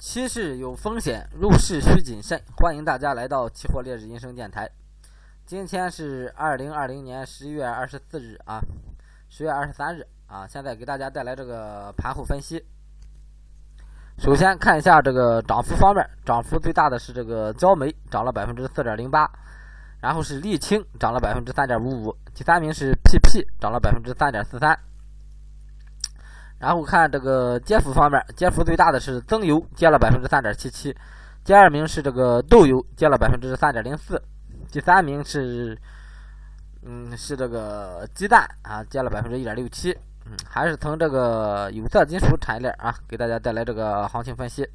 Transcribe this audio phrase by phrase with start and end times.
[0.00, 2.42] 期市有风险，入市需谨慎。
[2.56, 4.66] 欢迎大家来到期货烈日银声电台。
[5.44, 8.62] 今天是二零二零年十一月二十四日啊，
[9.28, 10.46] 十月二十三日啊。
[10.46, 12.64] 现在给大家带来这个盘后分析。
[14.16, 19.30] 首先看一下这个涨幅方面，涨幅最大的是这个焦煤，涨了百分之四点零八，
[20.00, 24.80] 然后是沥青涨了百分之三点五五，第三名是 PP 涨了百分之三点四三。
[26.60, 30.92] 然后看这个跌幅方面，跌幅最大的是增油，跌了百分之三点七七；
[31.42, 34.16] 第二名是这个豆油，跌了百分之三点零四；
[34.70, 35.76] 第三名是，
[36.84, 39.90] 嗯，是这个鸡蛋啊，接了百分之一点六七。
[40.26, 44.68] 嗯，还是从这个有色金属产业链啊，给大家带来这个行情分析。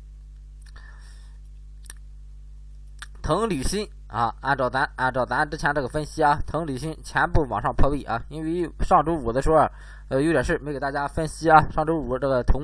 [3.26, 9.68] 腾铝锌啊，按照咱按照咱之前这个分析啊，腾铝锌全部往上破位啊，因为上周五的时候。
[10.08, 11.60] 呃，有点事没给大家分析啊。
[11.72, 12.62] 上周五这个铜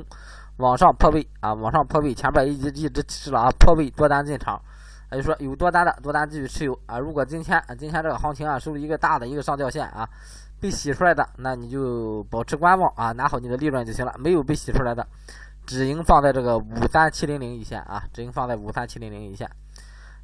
[0.58, 4.62] 往上破位啊，往上破位，前边一直一直提示了啊，破位多单进场。
[5.12, 7.00] 也就说有多单的多单继续持有啊。
[7.00, 10.08] 如果今天今天这个行情啊收了一个大的一个上吊线啊，
[10.60, 14.14] 被洗出来的，那你就保持观望啊，拿好你的利润就行了。
[14.20, 15.08] 没有被洗出来的，
[15.66, 19.50] 止盈放在这个五三七零零一线啊，止盈放在五三七零零一线。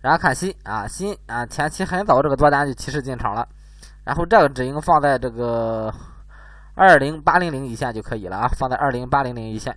[0.02, 3.48] 然后看锌啊，锌啊，前期很早这个多单就提示进场了，
[4.04, 5.94] 然后这个止盈放在这个。
[6.80, 9.76] 二零八零零一线就可以了啊，放在二零八零零一线。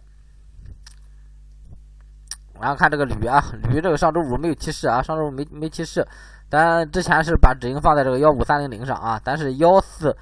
[2.60, 6.06] 然后看这个铝啊，铝这个上周五没有提示啊，上周五没没提示，
[6.50, 10.14] 咱之前是把止盈放在这个幺五三零零上啊，但是幺四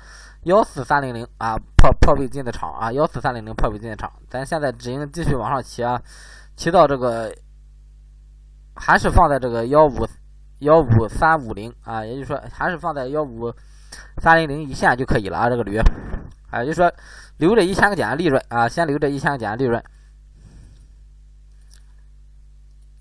[0.44, 6.00] 幺四三零零啊破破位进的场啊，幺四三零零破位进的场，咱现在止盈继续往上提啊，
[6.54, 7.34] 提到这个
[8.78, 10.06] 还是放在这个幺五
[10.60, 13.52] 幺五三五零啊，也就是说还是放在幺五
[14.18, 15.78] 三零零一线就可以了啊，这个铝。
[16.50, 16.90] 啊，就说
[17.36, 19.82] 留着一千个点利润啊，先留着一千个点利润。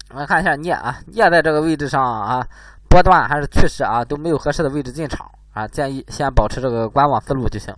[0.09, 2.45] 我们看一下镍啊，镍在这个位置上啊，
[2.89, 7.73] 波段还是趋势啊，都没有合适的位置进场啊，建议先保持这个观望思路就行。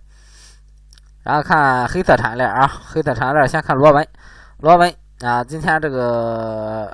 [1.22, 4.04] 然后看黑色产业链啊，黑色产业链先看螺纹，
[4.58, 6.92] 螺纹啊，今天这个。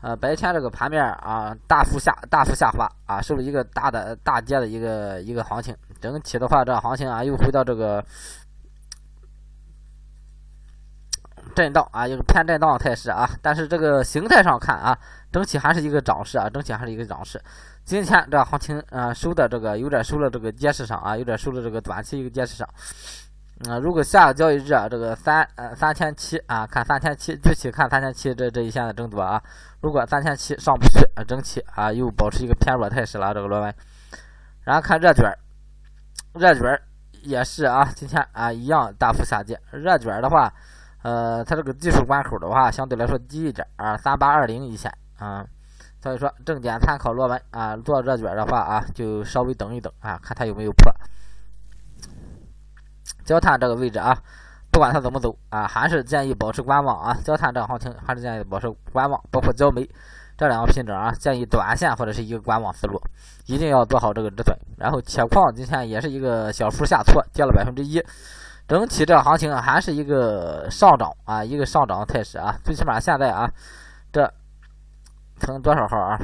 [0.00, 5.76] 呃，白天这个盘面啊，大幅下大幅下滑啊，是不是一个大的大跌的一个一个行情？
[6.00, 8.04] 整体的话，这行情啊，又回到这个
[11.56, 13.28] 震荡啊，一个偏震荡的态势啊。
[13.42, 14.96] 但是这个形态上看啊，
[15.32, 17.42] 整体还是一个涨势啊，整体还是一个涨势。
[17.84, 22.68] 今天这行情啊，收的这个有点收了这个跌势上啊，有点收了这个短期一个跌势上。
[23.66, 29.42] 啊，如果下个交易日啊，这个三呃三千七啊，看三千七，具体看三千七这这一线的争夺啊。
[29.80, 33.74] 如果三千七上不去啊，整体啊又保持一个偏弱态势了，这个螺纹。
[34.62, 35.24] 然后看热卷，
[36.34, 36.80] 热卷
[37.22, 39.60] 也是啊，今天啊一样大幅下跌。
[39.72, 40.52] 热卷的话，
[41.02, 45.44] 呃，它这个技术关口的话相对来说低一点啊，三八二零一线啊，
[46.00, 50.92] 所以说重点参考螺纹啊，做热卷的话啊，就稍微等一等啊，看它有没有破。
[53.28, 54.16] 焦炭这个位置啊，
[54.70, 57.14] 不管它怎么走啊，还是建议保持观望啊。
[57.22, 59.86] 焦炭这个行情还是建议保持观望，包括焦煤
[60.34, 62.98] 这两个品种啊，建议短线或者是一个观望思路，
[63.44, 64.58] 一定要做好这个止损。
[64.78, 68.02] 然后铁矿今天也是一个小幅下挫，跌了百分之一，
[68.66, 72.56] 整体这个行情还是一个上涨啊，一个上涨的态势啊。
[72.64, 73.52] 最起码现在啊，
[74.10, 74.32] 这
[75.38, 76.18] 从多少号啊？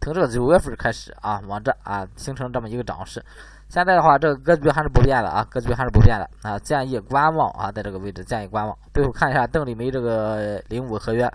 [0.00, 3.24] 从这个九月份开始啊，往这啊形成这么一个涨势。
[3.72, 8.76] 现在的话，这个格局还是不变的啊，格局还是不变的啊，建议观望啊，在这个位置建议观望。
[8.92, 11.26] 最后看一下邓丽梅这个零五合约，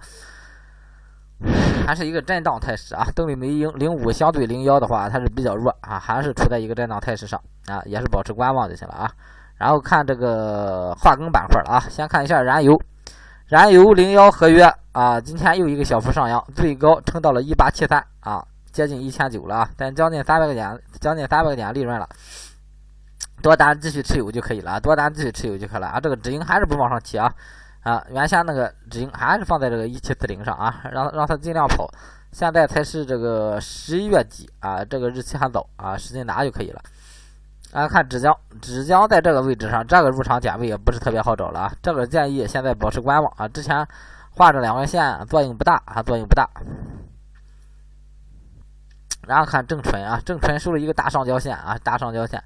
[1.87, 3.07] 还是一个震荡态势啊。
[3.15, 9.11] 邓丽梅零零五相对零幺的话，它是比较弱啊，还是处在一个震荡态势上啊，也是保持观望就行了啊。
[9.55, 12.79] 然后看这个化工板块了啊，先看一下燃油，
[13.47, 18.45] 燃油零幺合约啊，今天又一个小幅上扬，最高撑到了一八七三啊。
[18.77, 22.07] 接近一千九了啊，但将近三百个点，将近三百个点利润了，
[23.41, 25.99] 多单继续持有就可以了，多单继续持有就可以了啊。
[25.99, 27.33] 这个止盈还是不往上提啊
[27.81, 31.89] 啊，原先那个止盈还是放在这个一七四零上啊，让让它尽量跑。
[32.31, 36.79] 现在才是这个十一月底啊，这个日期还早啊，使劲拿就可以了。
[37.71, 38.31] 啊，看纸浆，
[38.61, 43.47] 纸浆在这个位置上，这个入场点位也不是特别好找了啊，这个建议现在保持观望啊。
[43.47, 43.87] 之前
[44.35, 46.47] 画这两根线作用不大啊，作用不大。
[49.27, 52.41] 然后看正纯啊，正纯收了一个大上交线啊，大上交线，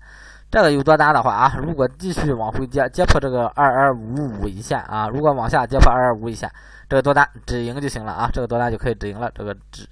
[0.50, 6.52] 这个有多单的话啊，如果继续往回接，跌破这个二二五五一线啊，如果往下跌破二二五一线，
[6.90, 9.32] 这个多单止盈就行了啊，这个多单就可以止盈了。
[9.34, 9.88] 这个止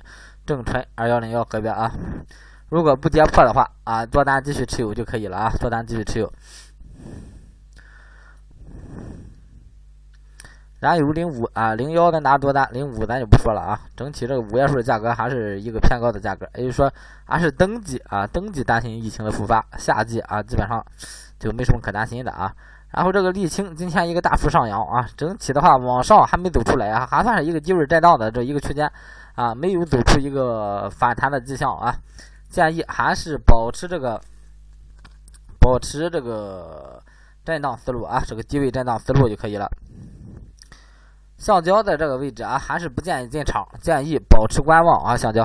[0.45, 1.91] 正纯二幺零幺合约啊，
[2.69, 6.31] 如果不跌破的话啊，多单继续持有就可以了啊，多单继续持有。
[10.79, 13.79] 燃油零五啊，零幺咱拿多单，零五咱就不说了啊。
[13.97, 16.91] 整体这个五月份的价格还是一个偏高的价格，也就是说
[17.25, 20.83] 还是冬季啊，冬季担心疫情的复发，夏季啊基本上
[21.37, 22.53] 就没什么可担心的啊。
[22.91, 28.89] 然后这个沥青今天一个大幅上扬啊，整体的话往上还没走出来啊，还算是一个低位震荡的这一个区间
[29.35, 31.93] 啊，没有走出一个反弹的迹象啊。
[32.49, 34.19] 建议还是保持这个，
[35.59, 36.99] 保持这个
[37.45, 39.69] 震荡思路啊，这个低位震荡思路就可以了。
[41.39, 45.15] 橡胶在这个位置啊，还是不建议进场，建议保持观望啊。
[45.15, 45.41] 橡胶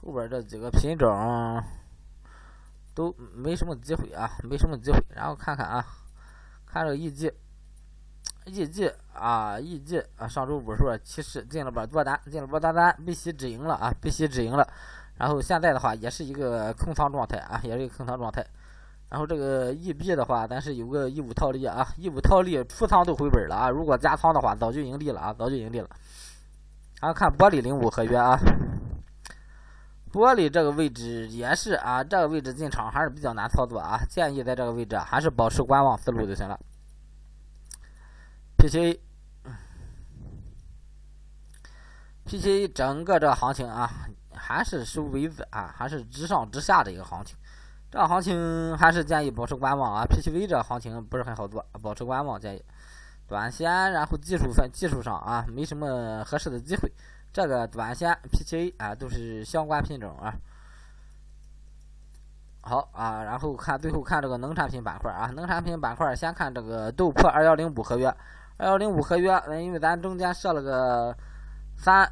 [0.00, 1.10] 后边这几个品种
[2.94, 5.04] 都没什么机会啊，没什么机会。
[5.08, 5.84] 然后看看啊，
[6.64, 14.72] 看这个 EG，EG 啊，EG 啊，上周五时候其实进了波多单，进了波大单，被洗止盈了啊，被洗止盈了。
[15.16, 18.46] 然后现在的话也是一个空仓状态啊，也是一个空仓状态。
[19.08, 25.88] 然后这个 E B 的话，咱是有个一五套利啊，一五套利出仓都回本了啊，如果加仓的话，早就盈利了啊，早就盈利了。
[27.00, 28.36] 然后看玻璃零五合约啊，
[30.12, 36.58] 玻璃这个位置也是啊，这个位置进场还是比较难操作啊，建议在这个位置还是保持观望思路就行了。
[38.58, 39.00] P C
[42.24, 43.88] P C 整个这个行情啊，
[44.34, 47.36] 还是收尾子啊，还是直上直下的一个行情。
[47.88, 52.62] 这行情还是建议保持观望啊，P T V 这行情不是很好做，保持观望建议。
[53.28, 56.92] 短线然后技术分技术上啊，没什么合适的机会。
[57.32, 60.34] 这个短线 P T A 啊都是相关品种啊。
[62.62, 68.08] 好啊，然后看最后看这个农产品板块啊，农产品板块先看这个豆粕二幺零五合约，
[68.56, 71.16] 二幺零五合约，因为咱中间设了个
[71.76, 72.10] 三。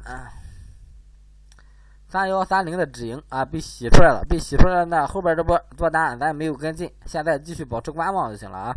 [2.15, 4.85] 三幺三零的止盈啊，被洗出来了，被洗出来了。
[4.85, 8.75] 那后边这波做单咱也没有跟进，现在继续保持观望就行了啊。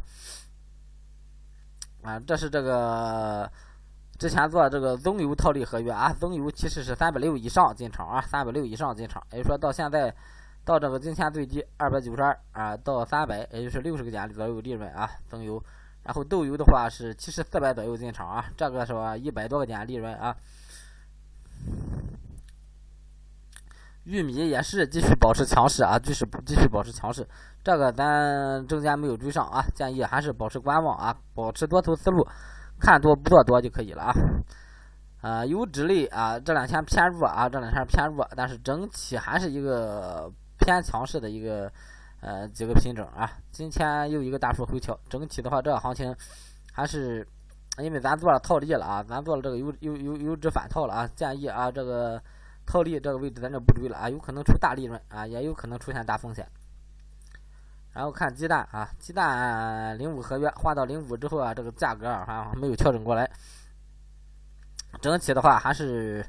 [2.02, 3.48] 啊，这是这个
[4.18, 10.12] 之前做这个棕油套利合约啊，棕油其实是三百六以上进场啊，三百六以上进场，也就说到现在
[10.64, 15.62] 到这个今天最低二百九十二啊，到三百，也就是六十个点左右利润啊，棕油。
[16.02, 19.16] 然后豆油的话是七十四百左右进场啊，这个是吧？
[19.16, 20.34] 一百多个点利润啊。
[24.08, 27.28] 玉米也是继续保持强势啊， 继续继续保持强势。
[27.62, 32.26] 这个咱中间没有追上啊，建议还是保持观望啊，保持多头思路，
[32.80, 34.14] 看多不做多就可以了啊。
[35.20, 41.70] 啊，油脂类啊，这两天偏弱啊，这两天偏弱，但是整体还是一个偏强势的一个
[42.22, 43.30] 呃几个品种啊。
[43.50, 46.16] 今天又一个大幅回调，整体的话，这个行情
[46.72, 47.28] 还是
[47.82, 52.18] 因为咱做了套利了啊，咱做了这个油油油油脂反套了啊，建议啊这个。
[52.68, 56.46] 套利这个位置咱就不追了啊，有可能出大利润啊，也有可能出现大风险。
[57.94, 63.28] 然后看鸡蛋啊，鸡蛋零五合约换到零五之后啊，这个价格啊还没有调整过来。
[65.00, 66.24] 整体的话还是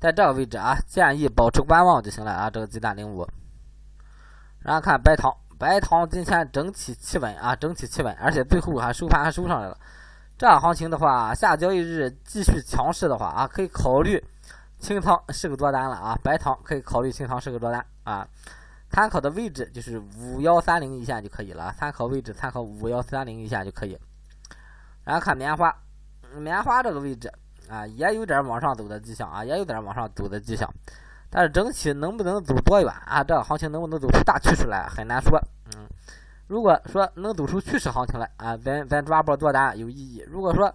[0.00, 2.50] 在这个位置啊，建议保持观望就行了啊。
[2.50, 3.24] 这个鸡蛋零五。
[4.58, 9.78] 然后看白糖，白糖今天整体企稳啊，整体企稳，而且最后还收盘还收上来了。
[10.36, 14.22] 这样行情的话，下交易日继续强势的话啊，可以考虑。
[14.84, 18.28] 清仓是个多单了啊，白糖可以考虑清仓是个多单啊，
[18.90, 23.98] 参考的位置就是五幺三零一线就可以了，参考位置参考五幺三零一线就可以。
[25.02, 25.74] 然后看棉花，
[26.36, 27.32] 棉花这个位置
[27.66, 30.70] 啊，也有点往上走的迹象啊，也有点往上走的迹象，
[31.30, 33.24] 但是整体能不能走多远啊？
[33.24, 35.40] 这个行情能不能走出大趋势来很难说。
[35.74, 35.88] 嗯，
[36.46, 40.22] 如果说能走出趋势行情来啊，咱咱抓波做单有意义。
[40.28, 40.70] 如果说，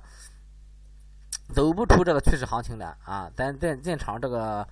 [1.51, 4.65] 走不出这个趋势行情的啊，咱在进场这个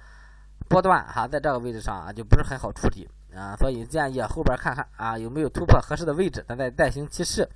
[0.69, 7.49] 波段哈，在这个位置上啊，就不是很好处理啊，所以建议后边看看啊，有没有突破合适的位置，咱再再行其事。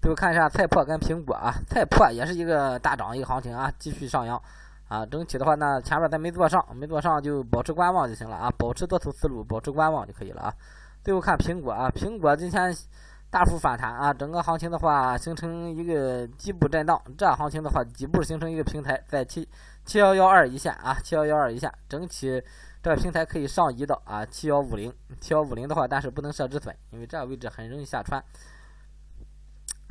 [0.00, 4.40] 最后看一下菜粕跟苹果啊，菜粕也是一个大涨一个行情啊，继续上扬
[4.86, 10.54] 啊，整体的话呢，前面咱没做上，没做上就保持观望就行了啊，保持多头思路，保持观望就可以了啊。
[11.02, 12.72] 最后看苹果啊，苹果今天。
[13.30, 14.12] 大幅反弹啊！
[14.12, 17.00] 整个行情的话，形成一个底部震荡。
[17.16, 19.48] 这行情的话，底部形成一个平台，在七
[19.84, 22.42] 七幺幺二一线啊，七幺幺二一线，整体
[22.82, 28.20] 这个平台可以上移到啊七幺五零，七幺五零的话，但是不能设止损，因为这个位置很容易下穿。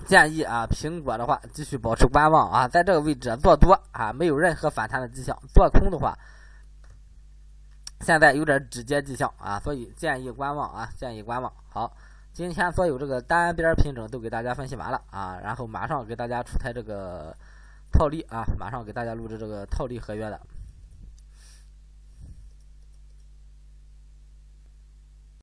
[0.06, 6.14] 建议啊，苹果的话继续保持观望啊，在这个位置做多啊，没有任何反弹的迹象；做空的话，
[8.02, 11.50] 现在有点止跌迹象啊，所以建议观望啊，建议观望。
[11.70, 11.90] 好。
[12.32, 17.36] 今天所有这个单边品种都给大家分析完了啊，然后马上给大家出台这个
[17.92, 20.40] 套利啊，马上给大家录制这个套利合约的。